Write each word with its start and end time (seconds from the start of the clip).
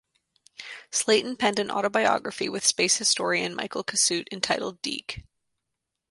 Slayton 0.89 1.37
penned 1.37 1.59
an 1.59 1.69
autobiography 1.69 2.49
with 2.49 2.65
space 2.65 2.97
historian 2.97 3.53
Michael 3.53 3.83
Cassutt 3.83 4.25
entitled 4.31 4.81
Deke! 4.81 5.19